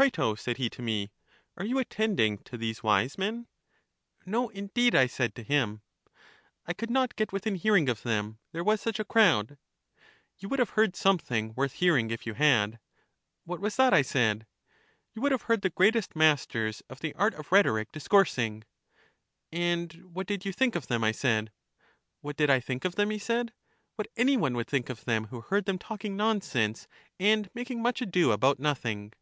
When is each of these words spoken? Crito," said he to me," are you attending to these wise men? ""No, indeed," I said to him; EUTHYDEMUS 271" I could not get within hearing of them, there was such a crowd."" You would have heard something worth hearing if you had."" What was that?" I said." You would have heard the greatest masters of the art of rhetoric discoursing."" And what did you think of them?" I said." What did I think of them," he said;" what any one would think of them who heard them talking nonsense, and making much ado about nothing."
Crito," 0.00 0.34
said 0.34 0.56
he 0.56 0.70
to 0.70 0.80
me," 0.80 1.10
are 1.58 1.64
you 1.66 1.78
attending 1.78 2.38
to 2.44 2.56
these 2.56 2.82
wise 2.82 3.18
men? 3.18 3.46
""No, 4.24 4.48
indeed," 4.48 4.94
I 4.94 5.06
said 5.06 5.34
to 5.34 5.42
him; 5.42 5.82
EUTHYDEMUS 6.66 6.66
271" 6.66 6.66
I 6.68 6.72
could 6.72 6.90
not 6.90 7.16
get 7.16 7.32
within 7.34 7.54
hearing 7.56 7.90
of 7.90 8.02
them, 8.02 8.38
there 8.52 8.64
was 8.64 8.80
such 8.80 8.98
a 8.98 9.04
crowd."" 9.04 9.58
You 10.38 10.48
would 10.48 10.58
have 10.58 10.70
heard 10.70 10.96
something 10.96 11.52
worth 11.54 11.72
hearing 11.74 12.10
if 12.10 12.26
you 12.26 12.32
had."" 12.32 12.78
What 13.44 13.60
was 13.60 13.76
that?" 13.76 13.92
I 13.92 14.00
said." 14.00 14.46
You 15.12 15.20
would 15.20 15.32
have 15.32 15.42
heard 15.42 15.60
the 15.60 15.68
greatest 15.68 16.16
masters 16.16 16.82
of 16.88 17.00
the 17.00 17.12
art 17.12 17.34
of 17.34 17.52
rhetoric 17.52 17.92
discoursing."" 17.92 18.64
And 19.52 19.92
what 20.14 20.26
did 20.26 20.46
you 20.46 20.52
think 20.54 20.76
of 20.76 20.86
them?" 20.86 21.04
I 21.04 21.12
said." 21.12 21.52
What 22.22 22.38
did 22.38 22.48
I 22.48 22.58
think 22.60 22.86
of 22.86 22.94
them," 22.94 23.10
he 23.10 23.18
said;" 23.18 23.52
what 23.96 24.08
any 24.16 24.38
one 24.38 24.54
would 24.54 24.68
think 24.68 24.88
of 24.88 25.04
them 25.04 25.26
who 25.26 25.42
heard 25.42 25.66
them 25.66 25.78
talking 25.78 26.16
nonsense, 26.16 26.88
and 27.18 27.50
making 27.52 27.82
much 27.82 28.00
ado 28.00 28.32
about 28.32 28.58
nothing." 28.58 29.12